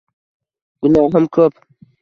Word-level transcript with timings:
Gunohim 0.85 1.29
ko’p 1.39 1.53